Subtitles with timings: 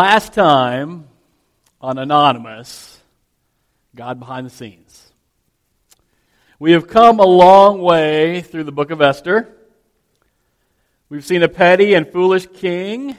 [0.00, 1.08] Last time
[1.78, 2.98] on Anonymous,
[3.94, 5.12] God behind the scenes.
[6.58, 9.54] We have come a long way through the book of Esther.
[11.10, 13.14] We've seen a petty and foolish king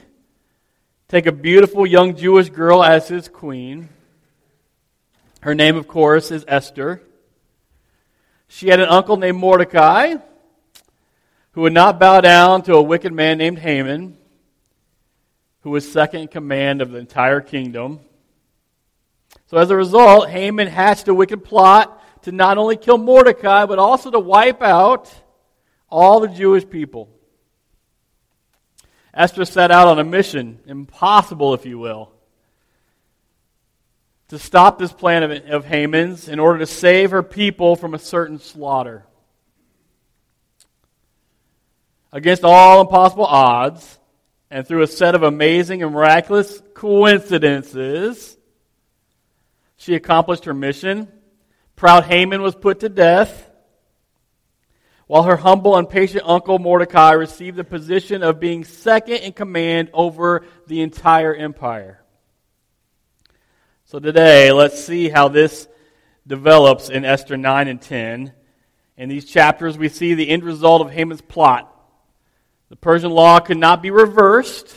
[1.06, 3.88] take a beautiful young Jewish girl as his queen.
[5.42, 7.00] Her name, of course, is Esther.
[8.48, 10.16] She had an uncle named Mordecai
[11.52, 14.18] who would not bow down to a wicked man named Haman,
[15.62, 18.00] who was second in command of the entire kingdom.
[19.46, 23.78] So as a result, Haman hatched a wicked plot to not only kill Mordecai, but
[23.78, 25.12] also to wipe out
[25.88, 27.08] all the Jewish people.
[29.14, 32.12] Esther set out on a mission, impossible, if you will
[34.32, 37.98] to stop this plan of, of Haman's in order to save her people from a
[37.98, 39.04] certain slaughter.
[42.10, 43.98] Against all impossible odds,
[44.52, 48.36] and through a set of amazing and miraculous coincidences,
[49.78, 51.08] she accomplished her mission.
[51.74, 53.50] Proud Haman was put to death,
[55.06, 59.88] while her humble and patient uncle Mordecai received the position of being second in command
[59.94, 62.02] over the entire empire.
[63.86, 65.66] So today, let's see how this
[66.26, 68.32] develops in Esther 9 and 10.
[68.98, 71.71] In these chapters, we see the end result of Haman's plot.
[72.72, 74.74] The Persian law could not be reversed.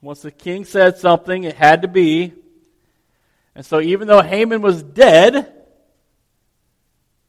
[0.00, 2.32] Once the king said something, it had to be.
[3.56, 5.52] And so, even though Haman was dead,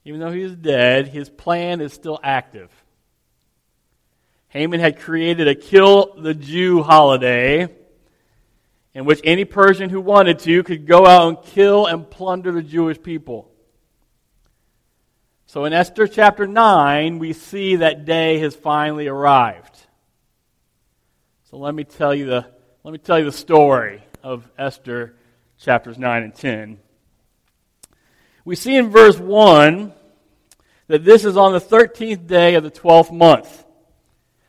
[0.05, 2.69] even though he was dead, his plan is still active.
[4.49, 7.67] Haman had created a kill the Jew holiday
[8.93, 12.61] in which any Persian who wanted to could go out and kill and plunder the
[12.61, 13.49] Jewish people.
[15.49, 19.79] So in Esther chapter 9, we see that day has finally arrived.
[21.49, 22.45] So let me tell you the,
[22.83, 25.15] let me tell you the story of Esther
[25.57, 26.79] chapters 9 and 10.
[28.43, 29.93] We see in verse 1
[30.87, 33.63] that this is on the 13th day of the 12th month.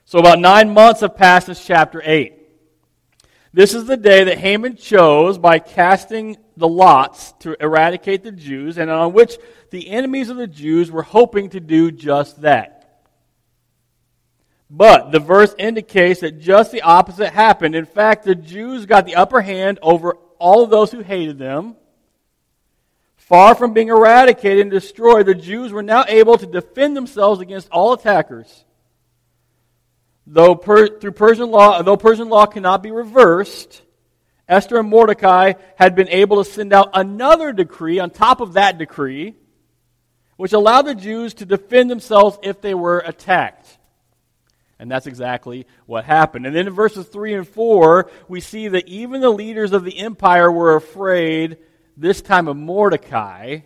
[0.05, 2.35] So about nine months have passed since chapter 8.
[3.53, 8.79] This is the day that Haman chose by casting the lots to eradicate the Jews,
[8.79, 9.39] and on which
[9.71, 12.79] the enemies of the Jews were hoping to do just that.
[14.71, 17.75] But the verse indicates that just the opposite happened.
[17.75, 21.77] In fact, the Jews got the upper hand over all of those who hated them.
[23.17, 27.69] Far from being eradicated and destroyed, the Jews were now able to defend themselves against
[27.71, 28.65] all attackers.
[30.27, 33.83] Though per, through Persian law, though Persian law cannot be reversed,
[34.49, 38.79] Esther and Mordecai had been able to send out another decree on top of that
[38.79, 39.35] decree,
[40.39, 43.77] which allowed the Jews to defend themselves if they were attacked.
[44.79, 46.47] And that's exactly what happened.
[46.47, 49.99] And then in verses 3 and 4, we see that even the leaders of the
[49.99, 51.59] empire were afraid,
[51.95, 53.59] this time of Mordecai,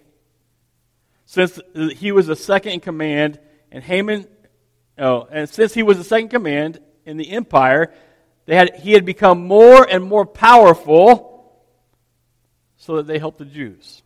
[1.26, 1.60] since
[1.96, 3.38] he was the second in command,
[3.70, 4.26] and Haman
[4.98, 7.92] Oh, and since he was the second command in the empire,
[8.46, 11.60] they had, he had become more and more powerful
[12.76, 14.01] so that they helped the Jews.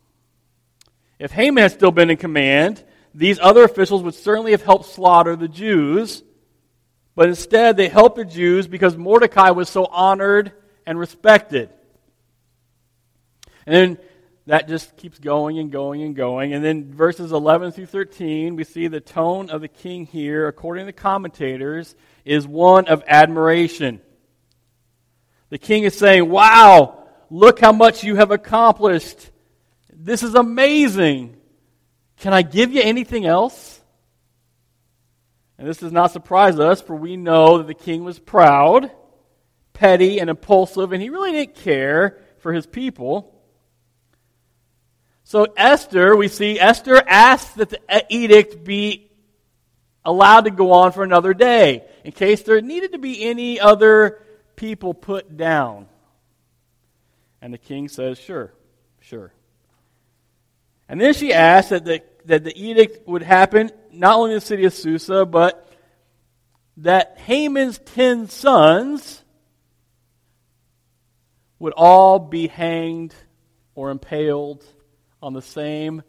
[1.19, 2.83] If Haman had still been in command,
[3.13, 6.23] these other officials would certainly have helped slaughter the Jews,
[7.15, 10.51] but instead they helped the Jews because Mordecai was so honored
[10.85, 11.69] and respected.
[13.65, 13.97] And then
[14.45, 16.53] that just keeps going and going and going.
[16.53, 20.85] And then verses 11 through 13, we see the tone of the king here, according
[20.85, 23.99] to commentators, is one of admiration.
[25.49, 29.31] The king is saying, Wow, look how much you have accomplished.
[29.99, 31.35] This is amazing.
[32.17, 33.81] Can I give you anything else?
[35.57, 38.91] And this does not surprise us, for we know that the king was proud,
[39.73, 43.33] petty, and impulsive, and he really didn't care for his people.
[45.23, 49.09] So Esther, we see Esther asks that the edict be
[50.05, 54.21] allowed to go on for another day in case there needed to be any other
[54.55, 55.87] people put down.
[57.41, 58.53] And the king says, sure,
[59.01, 59.33] sure.
[60.89, 64.45] And then she asked that the, that the edict would happen not only in the
[64.45, 65.71] city of Susa, but
[66.77, 69.23] that Haman's ten sons
[71.59, 73.15] would all be hanged
[73.75, 74.63] or impaled
[75.21, 76.03] on the same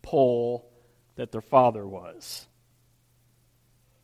[0.00, 0.68] pole
[1.16, 2.46] that their father was.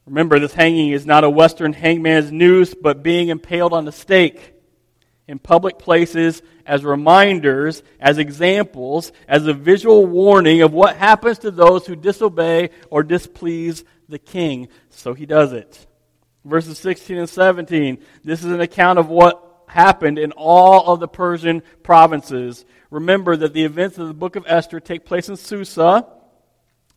[0.07, 4.55] Remember, this hanging is not a Western hangman's noose, but being impaled on a stake
[5.29, 11.51] in public places as reminders, as examples, as a visual warning of what happens to
[11.51, 14.69] those who disobey or displease the king.
[14.89, 15.87] So he does it.
[16.45, 17.99] Verses 16 and 17.
[18.25, 22.65] This is an account of what happened in all of the Persian provinces.
[22.91, 26.07] Remember that the events of the book of Esther take place in Susa,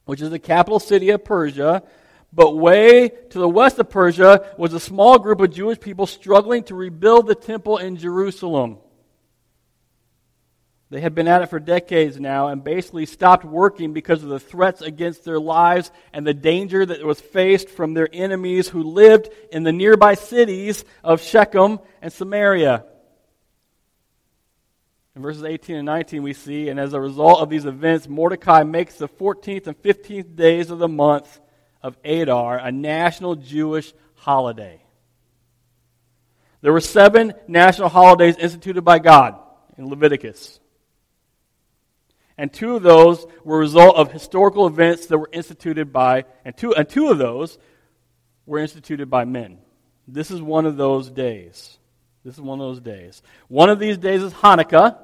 [0.06, 1.84] which is the capital city of Persia.
[2.33, 6.63] But way to the west of Persia was a small group of Jewish people struggling
[6.66, 8.78] to rebuild the temple in Jerusalem.
[10.89, 14.42] They had been at it for decades now and basically stopped working because of the
[14.42, 19.30] threats against their lives and the danger that was faced from their enemies who lived
[19.54, 22.86] in the nearby cities of Shechem and Samaria.
[25.16, 28.63] In verses 18 and 19, we see, and as a result of these events, Mordecai
[28.63, 31.39] makes the 14th and 15th days of the month
[31.83, 34.81] of Adar a national Jewish holiday.
[36.62, 39.39] There were seven national holidays instituted by God
[39.78, 40.60] in Leviticus.
[42.38, 46.56] And two of those were a result of historical events that were instituted by, and
[46.56, 47.57] two, and two of those
[48.45, 49.60] were instituted by men.
[50.07, 51.77] This is one of those days.
[52.24, 53.22] This is one of those days.
[53.48, 54.98] One of these days is Hanukkah,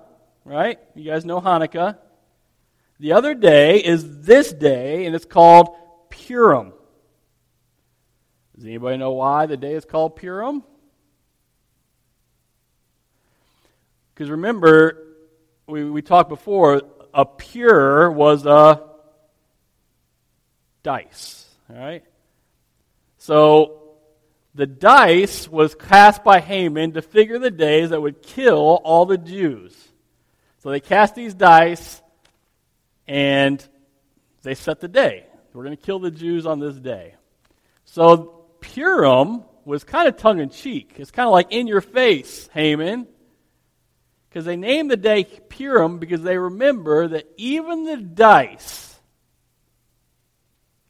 [0.45, 0.79] right?
[0.95, 1.97] You guys know Hanukkah.
[2.99, 5.75] The other day is this day, and it's called
[6.17, 6.73] Purim.
[8.55, 10.63] Does anybody know why the day is called Purim?
[14.13, 15.03] Because remember,
[15.67, 16.81] we, we talked before,
[17.13, 18.83] a pure was a
[20.81, 21.45] dice.
[21.69, 22.03] All right?
[23.19, 23.93] So
[24.55, 29.19] the dice was cast by Haman to figure the days that would kill all the
[29.19, 29.75] Jews.
[30.63, 32.01] So they cast these dice
[33.07, 33.63] and
[34.41, 35.26] they set the day.
[35.57, 37.15] We're going to kill the Jews on this day.
[37.83, 40.93] So Purim was kind of tongue in cheek.
[40.97, 43.07] It's kind of like in your face, Haman.
[44.29, 48.99] Because they named the day Purim because they remember that even the dice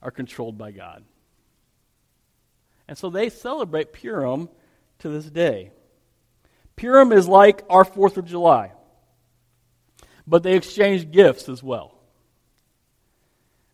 [0.02, 1.06] are controlled by God.
[2.90, 4.50] And so they celebrate Purim
[5.00, 5.72] to this day.
[6.76, 8.74] Purim is like our 4th of July,
[10.28, 11.97] but they exchange gifts as well.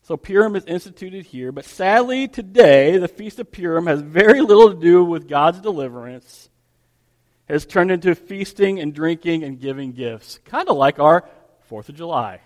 [0.04, 4.74] So Purim is instituted here, but sadly today, the Feast of Purim has very little
[4.74, 6.50] to do with God's deliverance
[7.48, 11.28] has turned into feasting and drinking and giving gifts, kind of like our
[11.68, 12.42] Fourth of July.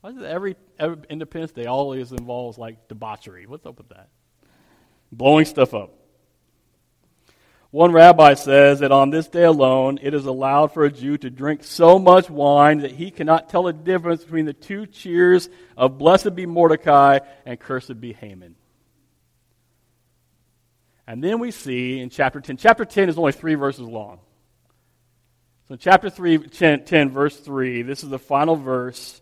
[0.00, 3.46] Why it every, every Independence Day always involves like debauchery?
[3.46, 4.08] What's up with that?
[5.12, 5.92] Blowing stuff up.
[7.70, 11.30] One rabbi says that on this day alone, it is allowed for a Jew to
[11.30, 15.96] drink so much wine that he cannot tell the difference between the two cheers of
[15.96, 18.56] blessed be Mordecai and cursed be Haman.
[21.06, 24.18] And then we see in chapter 10, chapter 10 is only three verses long.
[25.68, 29.20] So, chapter 3, 10, 10, verse 3, this is the final verse,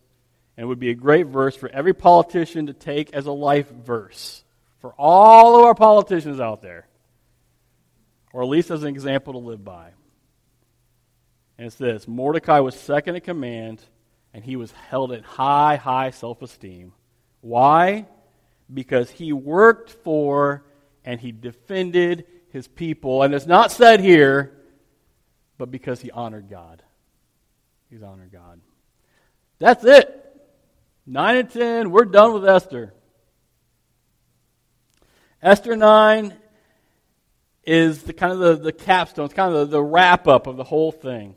[0.57, 3.71] and it would be a great verse for every politician to take as a life
[3.71, 4.43] verse
[4.81, 6.87] for all of our politicians out there,
[8.33, 9.91] or at least as an example to live by.
[11.57, 13.83] And it's this Mordecai was second in command,
[14.33, 16.93] and he was held in high, high self esteem.
[17.41, 18.07] Why?
[18.73, 20.65] Because he worked for
[21.05, 23.23] and he defended his people.
[23.23, 24.53] And it's not said here,
[25.57, 26.83] but because he honored God.
[27.91, 28.61] He's honored God.
[29.59, 30.15] That's it.
[31.07, 32.93] 9 and 10, we're done with Esther.
[35.43, 36.35] Esther 9
[37.69, 40.57] is the kind of the, the capstone, it's kind of the, the wrap up of
[40.57, 41.37] the whole thing.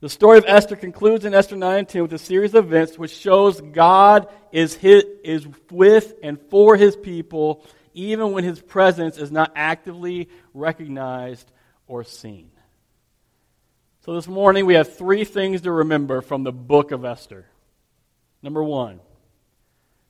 [0.00, 2.98] The story of Esther concludes in Esther 9 and 10 with a series of events
[2.98, 9.18] which shows God is, his, is with and for his people even when his presence
[9.18, 11.52] is not actively recognized
[11.86, 12.50] or seen.
[14.06, 17.44] So this morning we have three things to remember from the book of Esther.
[18.42, 19.00] Number one,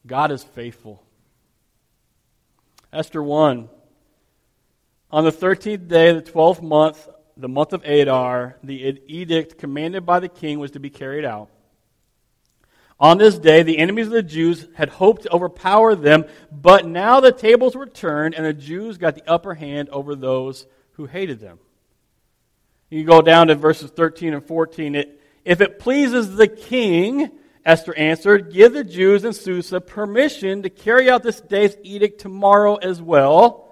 [0.07, 1.03] God is faithful.
[2.93, 3.69] Esther 1.
[5.15, 10.05] On the 13th day of the 12th month, the month of Adar, the edict commanded
[10.05, 11.51] by the king was to be carried out.
[12.99, 17.21] On this day, the enemies of the Jews had hoped to overpower them, but now
[17.21, 21.39] the tables were turned, and the Jews got the upper hand over those who hated
[21.39, 21.61] them.
[22.91, 24.97] You go down to verses 13 and 14.
[24.97, 27.31] It, if it pleases the king,
[27.65, 32.75] Esther answered, give the Jews in Susa permission to carry out this day's edict tomorrow
[32.75, 33.65] as well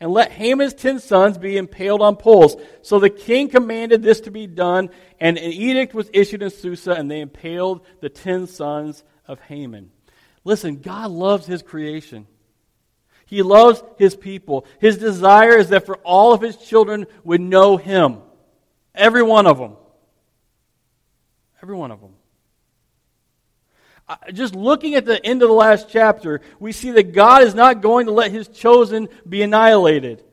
[0.00, 2.56] and let Haman's ten sons be impaled on poles.
[2.82, 4.90] So the king commanded this to be done,
[5.20, 9.90] and an edict was issued in Susa, and they impaled the ten sons of Haman.
[10.44, 12.26] Listen, God loves his creation.
[13.26, 14.64] He loves his people.
[14.78, 18.18] His desire is that for all of his children would know him.
[18.94, 19.76] Every one of them.
[21.60, 22.17] Every one of them
[24.32, 27.82] just looking at the end of the last chapter, we see that God is not
[27.82, 30.24] going to let his chosen be annihilated.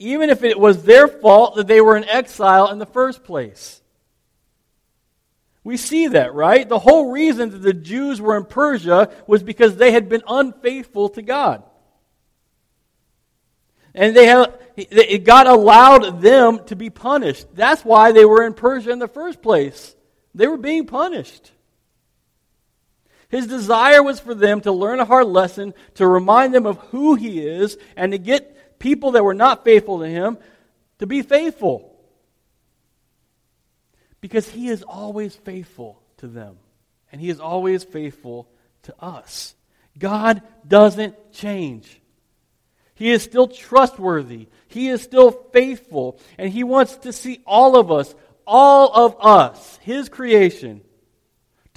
[0.00, 3.82] even if it was their fault that they were in exile in the first place.
[5.62, 6.66] We see that, right?
[6.66, 11.10] The whole reason that the Jews were in Persia was because they had been unfaithful
[11.10, 11.62] to God.
[13.94, 14.58] And they have,
[15.24, 17.54] God allowed them to be punished.
[17.54, 19.94] That's why they were in Persia in the first place.
[20.34, 21.52] They were being punished.
[23.30, 27.14] His desire was for them to learn a hard lesson, to remind them of who
[27.14, 30.36] He is, and to get people that were not faithful to Him
[30.98, 31.96] to be faithful.
[34.20, 36.58] Because He is always faithful to them,
[37.12, 38.48] and He is always faithful
[38.82, 39.54] to us.
[39.96, 42.00] God doesn't change.
[42.94, 44.48] He is still trustworthy.
[44.68, 46.20] He is still faithful.
[46.36, 48.14] And He wants to see all of us,
[48.46, 50.82] all of us, His creation,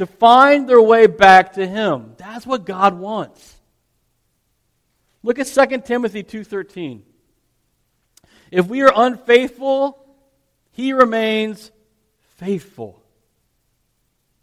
[0.03, 2.13] to find their way back to him.
[2.17, 3.55] That's what God wants.
[5.23, 7.03] Look at 2 Timothy 2:13.
[8.51, 9.97] If we are unfaithful,
[10.71, 11.71] he remains
[12.35, 13.01] faithful.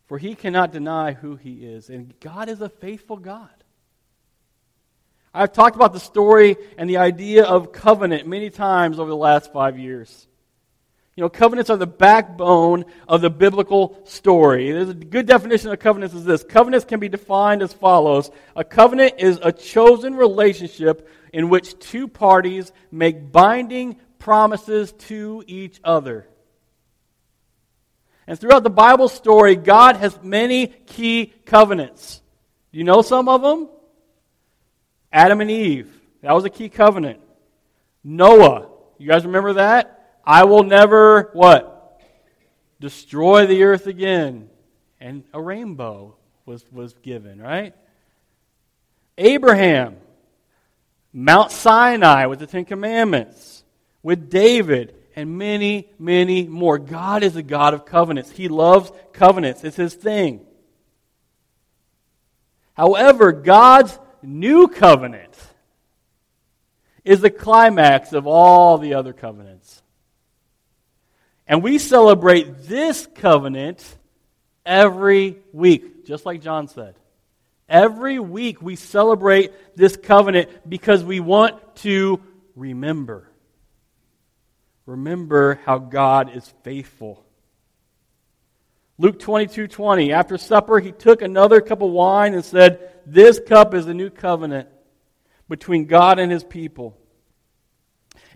[0.06, 3.50] For he cannot deny who he is, and God is a faithful God.
[5.34, 9.52] I've talked about the story and the idea of covenant many times over the last
[9.52, 10.26] 5 years.
[11.20, 14.72] You know, covenants are the backbone of the biblical story.
[14.72, 16.42] There's a good definition of covenants is this.
[16.42, 18.30] Covenants can be defined as follows.
[18.56, 25.78] A covenant is a chosen relationship in which two parties make binding promises to each
[25.84, 26.26] other.
[28.26, 32.22] And throughout the Bible story, God has many key covenants.
[32.72, 33.68] Do you know some of them?
[35.12, 35.94] Adam and Eve.
[36.22, 37.20] That was a key covenant.
[38.02, 38.70] Noah.
[38.96, 39.99] You guys remember that?
[40.24, 42.00] I will never, what?
[42.80, 44.48] Destroy the earth again.
[45.00, 47.74] And a rainbow was, was given, right?
[49.16, 49.96] Abraham,
[51.12, 53.64] Mount Sinai with the Ten Commandments,
[54.02, 56.78] with David, and many, many more.
[56.78, 58.30] God is a God of covenants.
[58.30, 60.46] He loves covenants, it's His thing.
[62.74, 65.36] However, God's new covenant
[67.04, 69.79] is the climax of all the other covenants.
[71.50, 73.84] And we celebrate this covenant
[74.64, 76.94] every week, just like John said.
[77.68, 82.20] Every week we celebrate this covenant because we want to
[82.54, 83.28] remember.
[84.86, 87.26] Remember how God is faithful.
[88.96, 90.12] Luke 22 20.
[90.12, 94.10] After supper, he took another cup of wine and said, This cup is the new
[94.10, 94.68] covenant
[95.48, 96.99] between God and his people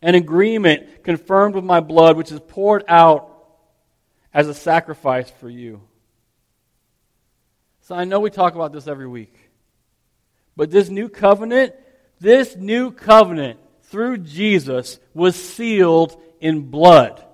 [0.05, 3.31] an agreement confirmed with my blood, which is poured out
[4.35, 5.81] as a sacrifice for you.
[7.81, 9.35] So I know we talk about this every week.
[10.57, 11.73] But this new covenant,
[12.21, 17.25] this new covenant through Jesus was sealed in blood.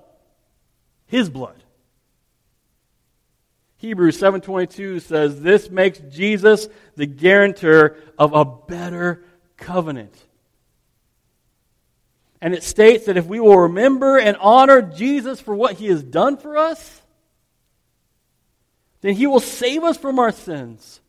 [1.07, 1.61] His blood.
[3.79, 9.25] Hebrews 7:22 says this makes Jesus the guarantor of a better
[9.57, 10.15] covenant.
[12.41, 16.03] And it states that if we will remember and honor Jesus for what he has
[16.03, 17.03] done for us,
[19.03, 21.01] then he will save us from our sins,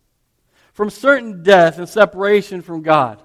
[0.74, 3.22] from certain death and separation from God.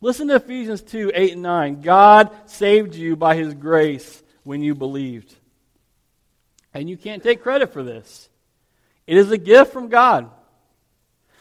[0.00, 1.80] Listen to Ephesians 2 8 and 9.
[1.82, 5.34] God saved you by his grace when you believed.
[6.72, 8.28] And you can't take credit for this,
[9.06, 10.30] it is a gift from God.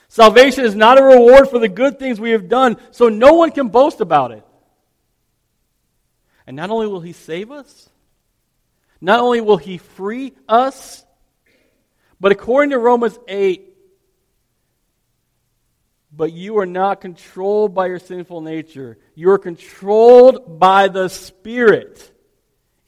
[0.10, 3.52] Salvation is not a reward for the good things we have done, so no one
[3.52, 4.44] can boast about it.
[6.48, 7.90] And not only will He save us,
[9.00, 11.06] not only will He free us,
[12.20, 13.68] but according to Romans 8,
[16.12, 18.98] but you are not controlled by your sinful nature.
[19.14, 22.12] You are controlled by the Spirit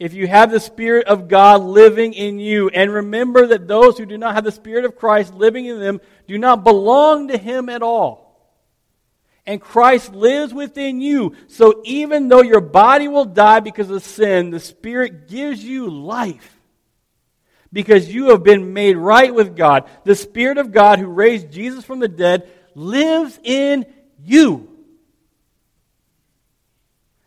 [0.01, 2.70] if you have the Spirit of God living in you.
[2.70, 6.01] And remember that those who do not have the Spirit of Christ living in them
[6.25, 8.58] do not belong to Him at all.
[9.46, 11.36] And Christ lives within you.
[11.50, 16.60] So even though your body will die because of sin, the Spirit gives you life.
[17.72, 19.88] Because you have been made right with God.
[20.03, 23.86] The Spirit of God who raised Jesus from the dead lives in
[24.17, 24.67] you.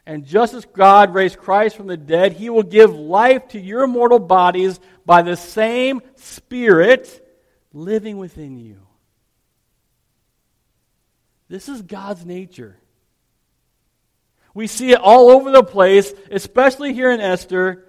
[0.07, 3.87] And just as God raised Christ from the dead, he will give life to your
[3.87, 7.21] mortal bodies by the same Spirit
[7.73, 8.81] living within you.
[11.49, 12.77] This is God's nature.
[14.53, 17.85] We see it all over the place, especially here in Esther,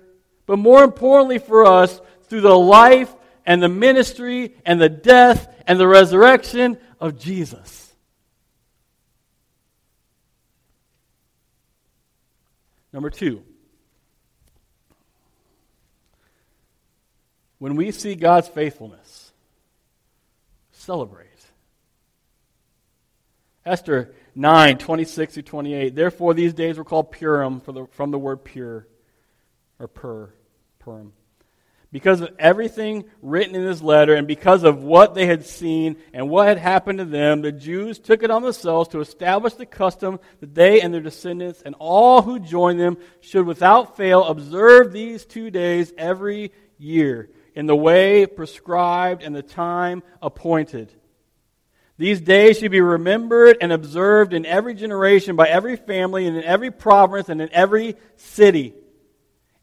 [0.46, 3.14] but more importantly for us, through the life
[3.46, 7.85] and the ministry and the death and the resurrection of Jesus.
[12.96, 13.44] Number two,
[17.60, 19.34] when we see God's faithfulness,
[20.72, 21.28] celebrate.
[23.66, 25.94] Esther 9, 26 through 28.
[25.94, 28.88] Therefore, these days were called Purim the, from the word pure,
[29.78, 30.30] or pur,
[30.80, 31.12] Purim.
[31.96, 36.30] Because of everything written in this letter and because of what they had seen and
[36.30, 40.20] what had happened to them, the Jews took it on themselves to establish the custom
[40.42, 45.24] that they and their descendants and all who join them should without fail observe these
[45.24, 50.92] two days every year in the way prescribed and the time appointed
[51.98, 56.44] these days should be remembered and observed in every generation by every family and in
[56.44, 58.74] every province and in every city.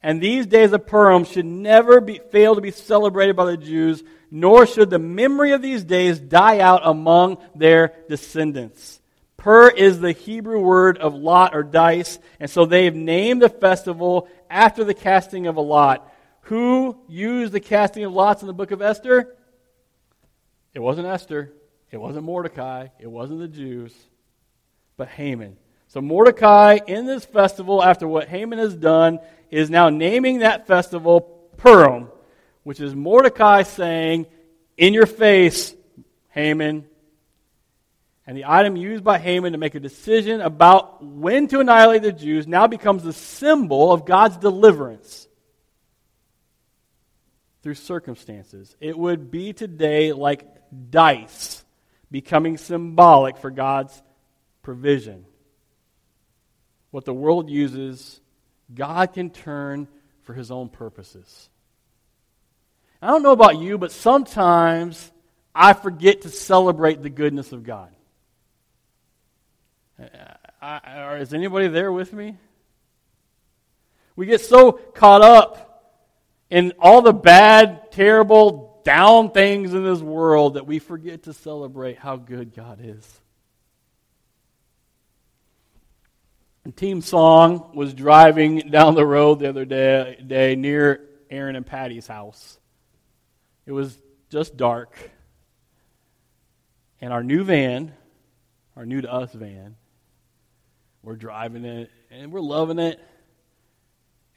[0.03, 4.03] And these days of Purim should never be, fail to be celebrated by the Jews,
[4.31, 9.01] nor should the memory of these days die out among their descendants.
[9.37, 14.29] Pur is the Hebrew word of lot or dice, and so they've named the festival
[14.51, 16.13] after the casting of a lot.
[16.43, 19.37] Who used the casting of lots in the book of Esther?
[20.75, 21.53] It wasn't Esther.
[21.93, 23.95] It wasn't Mordecai, it wasn't the Jews,
[24.97, 25.59] but Haman.
[25.93, 29.21] So Mordecai, in this festival, after what Haman has done,
[29.51, 31.21] is now naming that festival
[31.59, 32.09] Purim,
[32.63, 34.25] which is Mordecai saying,
[34.79, 35.75] In your face,
[36.31, 36.87] Haman.
[38.27, 42.13] And the item used by Haman to make a decision about when to annihilate the
[42.13, 45.29] Jews now becomes the symbol of God's deliverance
[47.63, 48.75] through circumstances.
[48.81, 50.49] It would be today like
[50.91, 51.63] dice
[52.11, 54.03] becoming symbolic for God's
[54.63, 55.27] provision.
[56.93, 58.21] What the world uses,
[58.73, 59.89] God can turn
[60.23, 61.49] for his own purposes.
[63.01, 65.11] I don't know about you, but sometimes
[65.53, 67.91] I forget to celebrate the goodness of God.
[70.01, 70.07] Uh,
[70.61, 72.37] I, I, is anybody there with me?
[74.15, 75.99] We get so caught up
[76.51, 81.99] in all the bad, terrible, down things in this world that we forget to celebrate
[81.99, 83.22] how good God is.
[86.71, 92.07] Team Song was driving down the road the other day, day near Aaron and Patty's
[92.07, 92.59] house.
[93.67, 93.99] It was
[94.31, 94.97] just dark.
[97.01, 97.93] And our new van,
[98.77, 99.75] our new to us van,
[101.03, 103.01] we're driving it and we're loving it.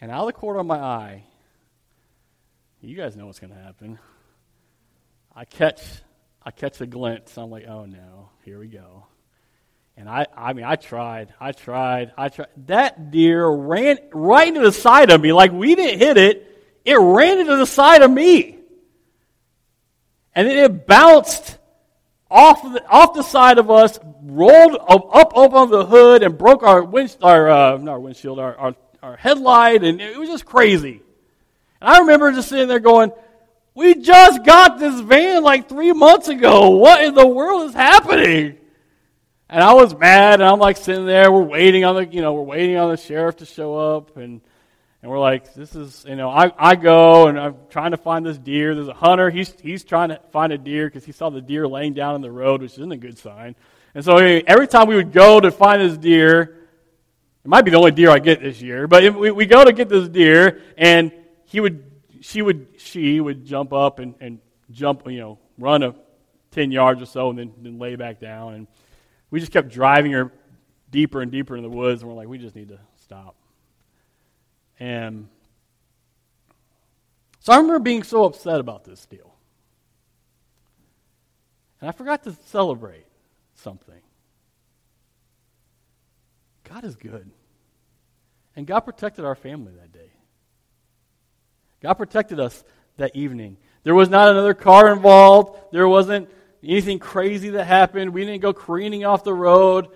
[0.02, 1.24] And out of the corner of my eye,
[2.82, 4.00] you guys know what's going to happen.
[5.36, 5.82] I catch,
[6.44, 7.38] I catch a glimpse.
[7.38, 9.06] I'm like, oh no, here we go.
[9.98, 12.48] And I, I mean, I tried, I tried, I tried.
[12.68, 15.32] That deer ran right into the side of me.
[15.32, 18.60] Like we didn't hit it, it ran into the side of me.
[20.34, 21.58] And then it bounced
[22.30, 26.64] off the, off the side of us, rolled up, up on the hood, and broke
[26.64, 30.46] our wind, our uh, not our windshield, our, our our headlight, and it was just
[30.46, 31.02] crazy.
[31.80, 33.12] And I remember just sitting there going,
[33.76, 36.72] we just got this van like three months ago.
[36.72, 38.58] What in the world is happening?
[39.48, 41.32] And I was mad, and I'm like sitting there.
[41.32, 44.42] We're waiting on the, you know, we're waiting on the sheriff to show up, and
[45.06, 48.26] and we're like, this is, you know, I, I go and I'm trying to find
[48.26, 48.74] this deer.
[48.74, 49.30] There's a hunter.
[49.30, 52.22] He's he's trying to find a deer because he saw the deer laying down in
[52.22, 53.56] the road, which isn't a good sign.
[53.94, 56.68] And so every time we would go to find this deer,
[57.44, 59.74] it might be the only deer I get this year, but we, we go to
[59.74, 61.12] get this deer, and
[61.44, 61.84] he would
[62.22, 64.40] she would she would jump up and, and
[64.72, 65.94] jump, you know, run a
[66.50, 68.56] ten yards or so and then, then lay back down.
[68.56, 68.68] And
[69.36, 70.32] we just kept driving her
[70.92, 73.36] deeper and deeper in the woods, and we're like, we just need to stop.
[74.80, 75.28] And
[77.42, 79.36] so I remember being so upset about this deal.
[81.82, 83.06] And I forgot to celebrate
[83.56, 84.00] something.
[86.64, 87.30] God is good.
[88.56, 90.14] And God protected our family that day.
[91.82, 92.64] God protected us
[92.96, 93.58] that evening.
[93.84, 95.60] There was not another car involved.
[95.74, 96.30] There wasn't
[96.68, 98.14] anything crazy that happened.
[98.14, 99.90] We didn't go careening off the road.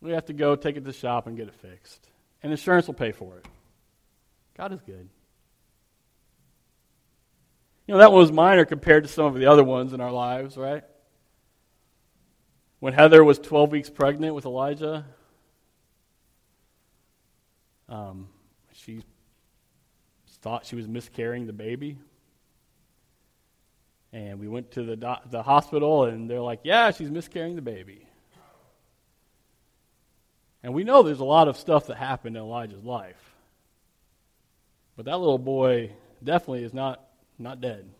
[0.00, 2.06] We have to go take it to the shop and get it fixed.
[2.42, 3.46] And insurance will pay for it.
[4.56, 5.08] God is good.
[7.86, 10.12] You know, that one was minor compared to some of the other ones in our
[10.12, 10.84] lives, right?
[12.80, 15.06] When Heather was 12 weeks pregnant with Elijah,
[17.88, 18.28] um,
[18.72, 19.02] she
[20.40, 21.98] thought she was miscarrying the baby.
[24.14, 27.62] And we went to the, do- the hospital, and they're like, yeah, she's miscarrying the
[27.62, 28.06] baby.
[30.62, 33.34] And we know there's a lot of stuff that happened in Elijah's life.
[34.96, 35.90] But that little boy
[36.22, 37.04] definitely is not,
[37.40, 37.90] not dead.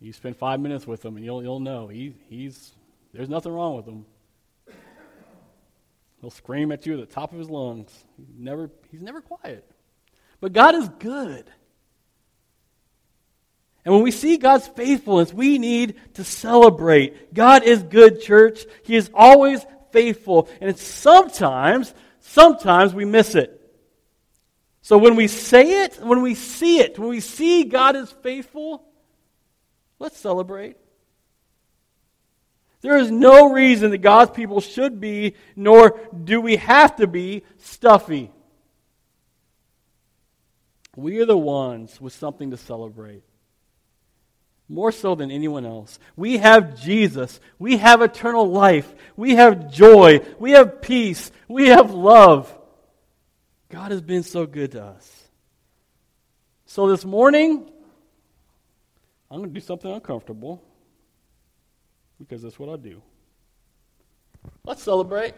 [0.00, 2.72] You spend five minutes with him, and you'll, you'll know he, he's,
[3.14, 4.04] there's nothing wrong with him.
[6.20, 8.04] He'll scream at you at the top of his lungs.
[8.18, 9.64] He's never, he's never quiet.
[10.40, 11.50] But God is good.
[13.84, 17.34] And when we see God's faithfulness, we need to celebrate.
[17.34, 18.64] God is good, church.
[18.82, 20.48] He is always faithful.
[20.60, 23.60] And sometimes, sometimes we miss it.
[24.80, 28.84] So when we say it, when we see it, when we see God is faithful,
[29.98, 30.76] let's celebrate.
[32.80, 37.44] There is no reason that God's people should be, nor do we have to be,
[37.56, 38.30] stuffy.
[40.96, 43.22] We are the ones with something to celebrate.
[44.68, 45.98] More so than anyone else.
[46.16, 47.38] We have Jesus.
[47.58, 48.92] We have eternal life.
[49.16, 50.20] We have joy.
[50.38, 51.30] We have peace.
[51.48, 52.52] We have love.
[53.68, 55.24] God has been so good to us.
[56.64, 57.70] So this morning,
[59.30, 60.62] I'm going to do something uncomfortable
[62.18, 63.02] because that's what I do.
[64.64, 65.34] Let's celebrate.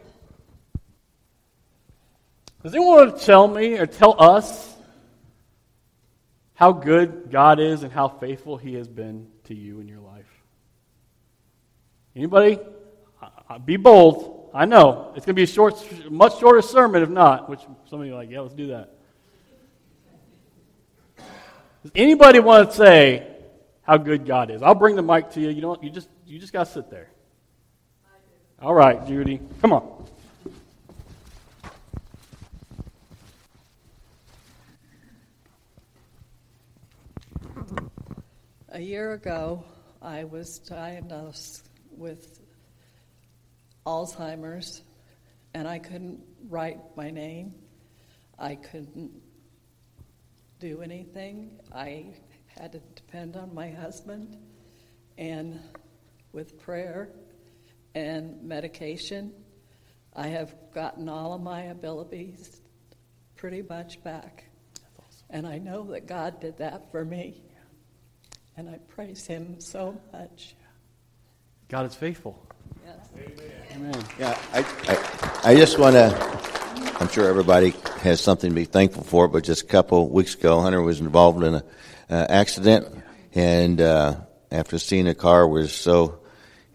[2.62, 4.75] Does anyone want to tell me or tell us
[6.56, 10.26] how good God is and how faithful He has been to you in your life?
[12.16, 12.58] Anybody?
[13.64, 14.50] Be bold.
[14.54, 15.74] I know it's going to be a short,
[16.10, 17.48] much shorter sermon if not.
[17.50, 18.94] Which some of you are like, yeah, let's do that.
[21.82, 23.26] Does anybody want to say
[23.82, 24.62] how good God is?
[24.62, 25.50] I'll bring the mic to you.
[25.50, 25.82] You don't.
[25.84, 27.10] You just you just got to sit there.
[28.60, 30.06] All right, Judy, come on.
[38.70, 39.62] A year ago,
[40.02, 42.40] I was diagnosed with
[43.86, 44.82] Alzheimer's,
[45.54, 47.54] and I couldn't write my name.
[48.36, 49.12] I couldn't
[50.58, 51.60] do anything.
[51.72, 52.06] I
[52.58, 54.36] had to depend on my husband.
[55.16, 55.60] And
[56.32, 57.10] with prayer
[57.94, 59.32] and medication,
[60.12, 62.60] I have gotten all of my abilities
[63.36, 64.44] pretty much back.
[65.30, 67.44] And I know that God did that for me.
[68.58, 70.54] And I praise Him so much.
[71.68, 72.42] God is faithful.
[72.86, 73.08] Yes.
[73.74, 74.04] Amen.
[74.18, 76.96] Yeah, I, I, I just want to.
[76.98, 80.60] I'm sure everybody has something to be thankful for, but just a couple weeks ago,
[80.62, 81.62] Hunter was involved in an
[82.08, 82.86] uh, accident,
[83.34, 86.20] and uh, after seeing a car was so,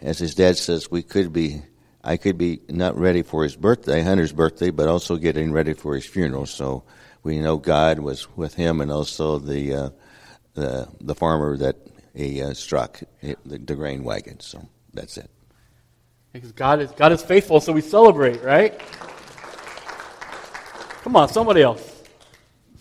[0.02, 1.63] as his dad says, we could be,
[2.04, 5.96] I could be not ready for his birthday, Hunter's birthday, but also getting ready for
[5.96, 6.46] his funeral.
[6.46, 6.84] So
[7.24, 9.89] we know God was with him, and also the uh,
[10.54, 11.76] the the farmer that
[12.14, 14.40] he uh, struck the, the grain wagon.
[14.40, 15.30] So that's it.
[16.34, 18.80] Because God is God is faithful, so we celebrate, right?
[21.04, 22.04] Come on, somebody else.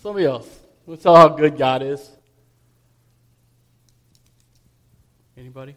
[0.03, 0.49] Somebody else.
[0.87, 2.11] Let's tell how good God is.
[5.37, 5.75] Anybody?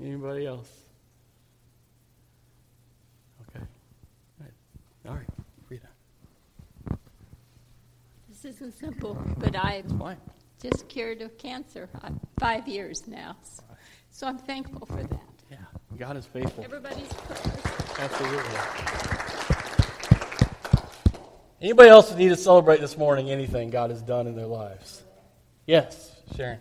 [0.00, 0.68] Anybody else?
[3.48, 3.64] Okay.
[5.08, 5.20] All right.
[5.20, 5.41] Rita.
[8.42, 10.18] This isn't simple, but I'm
[10.60, 11.88] just cured of cancer.
[12.02, 13.36] I'm five years now.
[14.10, 15.20] So I'm thankful for that.
[15.48, 15.58] Yeah,
[15.96, 16.64] God is faithful.
[16.64, 18.00] Everybody's prayers.
[18.00, 18.58] Absolutely.
[21.60, 25.04] Anybody else need to celebrate this morning anything God has done in their lives?
[25.66, 26.58] Yes, Sharon.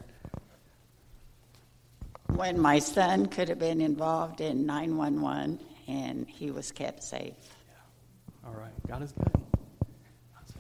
[2.28, 7.34] When my son could have been involved in 911 and he was kept safe.
[7.34, 8.50] Yeah.
[8.50, 8.72] All right.
[8.88, 9.51] God is good.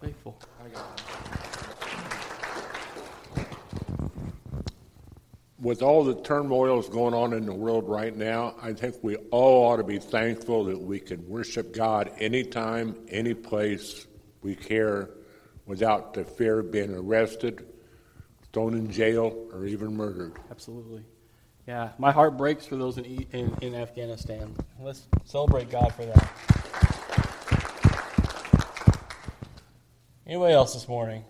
[0.01, 0.37] God's faithful.
[5.59, 9.15] with all the turmoil that's going on in the world right now, I think we
[9.29, 14.07] all ought to be thankful that we can worship God anytime, any place
[14.41, 15.11] we care
[15.67, 17.63] without the fear of being arrested,
[18.51, 20.33] thrown in jail, or even murdered.
[20.49, 21.03] Absolutely.
[21.67, 24.55] Yeah, my heart breaks for those in, in, in Afghanistan.
[24.79, 26.60] Let's celebrate God for that.
[30.31, 31.25] Anybody else this morning?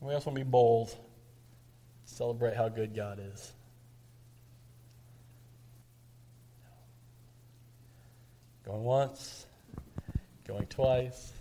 [0.00, 0.96] Anybody else want to be bold?
[2.06, 3.52] Celebrate how good God is.
[8.64, 9.44] Going once,
[10.48, 11.34] going twice,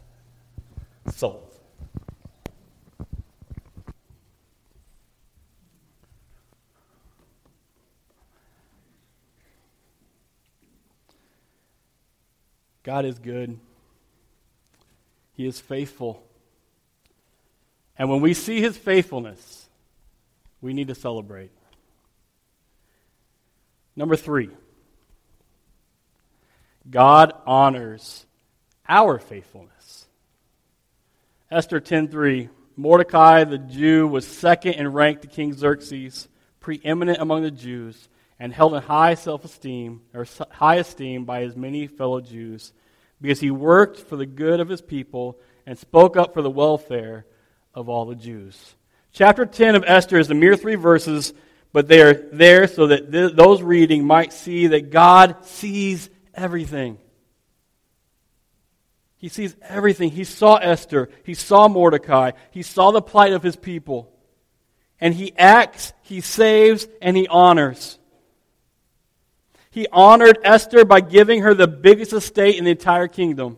[1.16, 1.58] sold.
[12.84, 13.58] God is good.
[15.36, 16.25] He is faithful.
[17.98, 19.70] And when we see his faithfulness,
[20.62, 21.52] we need to celebrate.
[23.96, 24.50] Number three,
[26.90, 28.26] God honors
[28.88, 30.08] our faithfulness.
[31.50, 36.28] Esther 10:3 Mordecai the Jew was second in rank to King Xerxes,
[36.60, 41.88] preeminent among the Jews, and held in high self-esteem or high esteem by his many
[41.88, 42.74] fellow Jews
[43.22, 47.26] because he worked for the good of his people and spoke up for the welfare
[47.76, 48.76] of all the Jews.
[49.12, 51.34] Chapter 10 of Esther is a mere three verses,
[51.72, 56.98] but they are there so that th- those reading might see that God sees everything.
[59.18, 60.12] He sees everything.
[60.12, 61.10] He saw Esther.
[61.24, 62.32] He saw Mordecai.
[62.52, 64.12] He saw the plight of his people.
[65.00, 68.00] And he acts, he saves, and he honors.
[69.72, 73.58] He honored Esther by giving her the biggest estate in the entire kingdom.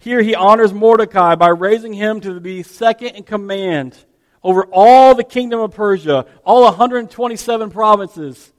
[0.00, 3.96] Here he honors Mordecai by raising him to be second in command
[4.42, 8.50] over all the kingdom of Persia, all 127 provinces.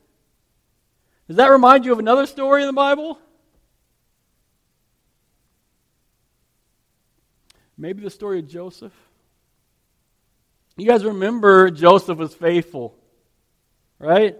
[1.27, 3.17] Does that remind you of another story in the Bible?
[7.75, 8.93] Maybe the story of Joseph.
[10.77, 12.95] You guys remember Joseph was faithful,
[13.97, 14.38] right?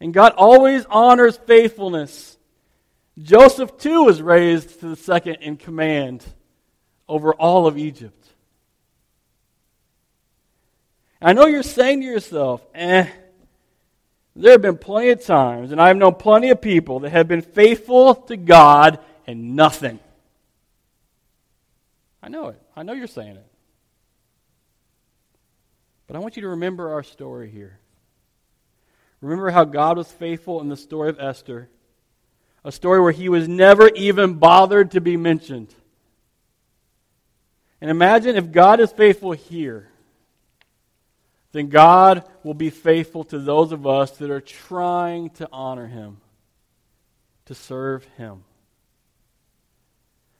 [0.00, 2.36] And God always honors faithfulness.
[3.20, 6.24] Joseph, too, was raised to the second in command
[7.08, 8.26] over all of Egypt.
[11.20, 13.06] I know you're saying to yourself, eh,
[14.34, 17.42] there have been plenty of times, and I've known plenty of people that have been
[17.42, 20.00] faithful to God and nothing.
[22.22, 22.62] I know it.
[22.74, 23.46] I know you're saying it.
[26.06, 27.78] But I want you to remember our story here.
[29.20, 31.68] Remember how God was faithful in the story of Esther,
[32.64, 35.74] a story where he was never even bothered to be mentioned.
[37.80, 39.88] And imagine if God is faithful here,
[41.50, 46.18] then God will be faithful to those of us that are trying to honor him,
[47.46, 48.44] to serve him.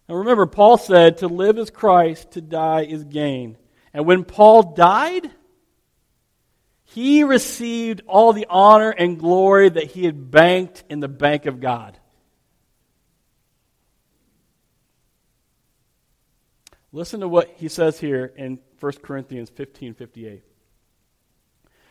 [0.09, 3.57] Now remember, Paul said, to live is Christ, to die is gain.
[3.93, 5.31] And when Paul died,
[6.85, 11.61] he received all the honor and glory that he had banked in the bank of
[11.61, 11.99] God.
[16.93, 20.43] Listen to what he says here in 1 Corinthians 15 58.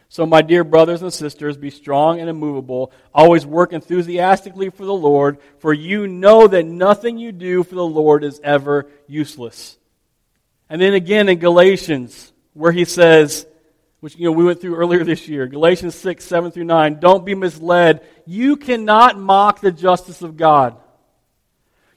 [0.10, 2.92] So, my dear brothers and sisters, be strong and immovable.
[3.14, 7.86] Always work enthusiastically for the Lord, for you know that nothing you do for the
[7.86, 9.78] Lord is ever useless.
[10.70, 13.48] And then again in Galatians, where he says,
[14.02, 15.48] which you know we went through earlier this year.
[15.48, 17.00] Galatians 6, 7 through 9.
[17.00, 18.06] Don't be misled.
[18.26, 20.76] You cannot mock the justice of God.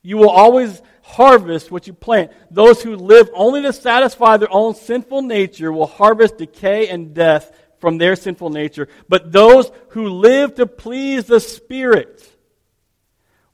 [0.06, 2.30] You will always harvest what you plant.
[2.50, 7.50] Those who live only to satisfy their own sinful nature will harvest decay and death
[7.78, 8.88] from their sinful nature.
[9.08, 12.22] But those who live to please the Spirit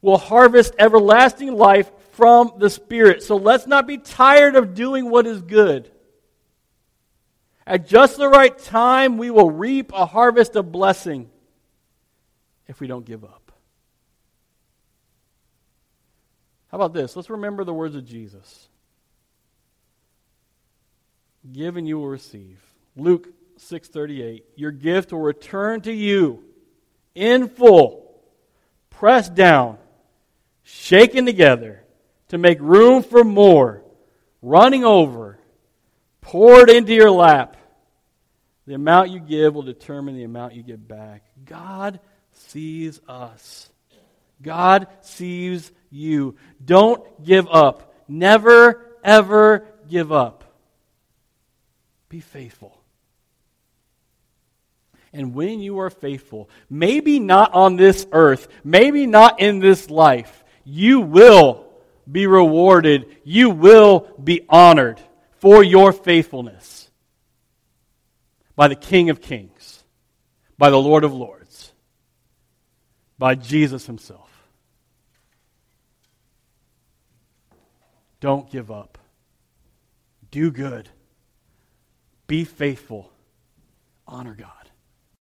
[0.03, 3.23] will harvest everlasting life from the Spirit.
[3.23, 5.89] So let's not be tired of doing what is good.
[7.65, 11.31] At just the right time, we will reap a harvest of blessing
[12.67, 13.40] if we don't give up.
[16.71, 17.17] How about this?
[17.17, 18.69] Let's remember the words of Jesus
[21.53, 22.61] Give and you will receive.
[22.97, 23.29] Luke
[23.59, 26.45] 6:38 Your gift will return to you
[27.15, 28.21] in full,
[28.91, 29.79] pressed down,
[30.63, 31.83] shaken together
[32.29, 33.83] to make room for more,
[34.43, 35.39] running over,
[36.21, 37.57] poured into your lap.
[38.67, 41.25] The amount you give will determine the amount you get back.
[41.45, 41.99] God
[42.33, 43.69] sees us.
[44.43, 46.37] God sees you.
[46.65, 47.95] Don't give up.
[48.09, 50.45] Never, ever give up.
[52.09, 52.77] Be faithful.
[55.13, 60.45] And when you are faithful, maybe not on this earth, maybe not in this life,
[60.65, 61.67] you will
[62.11, 63.07] be rewarded.
[63.25, 65.01] You will be honored
[65.39, 66.91] for your faithfulness
[68.55, 69.83] by the King of Kings,
[70.59, 71.73] by the Lord of Lords,
[73.19, 74.30] by Jesus Himself.
[78.21, 78.99] Don't give up.
[80.31, 80.91] Do good.
[82.27, 83.11] Be faithful.
[84.07, 84.60] Honor God.